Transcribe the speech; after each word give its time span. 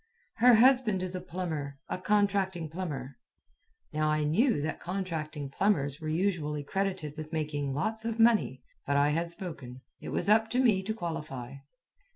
"Her 0.37 0.55
husband 0.55 1.03
is 1.03 1.13
a 1.13 1.21
plumber 1.21 1.77
a 1.87 1.99
contracting 1.99 2.71
plumber." 2.71 3.17
Now 3.93 4.09
I 4.09 4.23
knew 4.23 4.59
that 4.63 4.79
contracting 4.79 5.51
plumbers 5.51 6.01
were 6.01 6.09
usually 6.09 6.63
credited 6.63 7.15
with 7.15 7.31
making 7.31 7.75
lots 7.75 8.03
of 8.03 8.19
money. 8.19 8.63
But 8.87 8.97
I 8.97 9.09
had 9.11 9.29
spoken. 9.29 9.81
It 10.01 10.09
was 10.09 10.27
up 10.27 10.49
to 10.49 10.59
me 10.59 10.81
to 10.81 10.95
qualify. 10.95 11.57